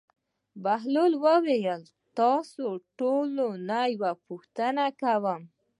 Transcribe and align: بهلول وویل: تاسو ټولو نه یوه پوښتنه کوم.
بهلول 0.63 1.13
وویل: 1.25 1.81
تاسو 2.19 2.65
ټولو 2.99 3.47
نه 3.69 3.79
یوه 3.93 4.11
پوښتنه 4.27 4.83
کوم. 5.01 5.41